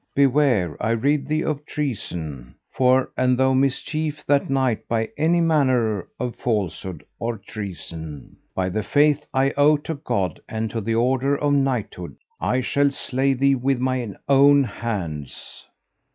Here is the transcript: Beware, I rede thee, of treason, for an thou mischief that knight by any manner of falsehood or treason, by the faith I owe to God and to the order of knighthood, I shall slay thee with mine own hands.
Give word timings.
Beware, 0.15 0.83
I 0.83 0.89
rede 0.97 1.27
thee, 1.27 1.43
of 1.43 1.63
treason, 1.63 2.55
for 2.71 3.11
an 3.17 3.35
thou 3.35 3.53
mischief 3.53 4.25
that 4.25 4.49
knight 4.49 4.87
by 4.87 5.09
any 5.15 5.41
manner 5.41 6.07
of 6.19 6.35
falsehood 6.37 7.05
or 7.19 7.37
treason, 7.37 8.35
by 8.55 8.69
the 8.69 8.81
faith 8.81 9.27
I 9.31 9.51
owe 9.51 9.77
to 9.85 9.93
God 9.93 10.39
and 10.49 10.71
to 10.71 10.81
the 10.81 10.95
order 10.95 11.35
of 11.37 11.53
knighthood, 11.53 12.15
I 12.39 12.61
shall 12.61 12.89
slay 12.89 13.33
thee 13.33 13.53
with 13.53 13.77
mine 13.79 14.17
own 14.27 14.63
hands. 14.63 15.67